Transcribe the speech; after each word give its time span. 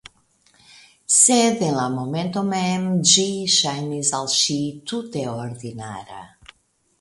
Sed 1.15 1.59
en 1.67 1.75
la 1.79 1.83
momento 1.95 2.43
mem, 2.47 2.87
ĝi 3.11 3.27
ŝajnis 3.57 4.11
al 4.21 4.33
ŝi 4.37 4.57
tute 4.93 5.27
ordinara. 5.35 6.25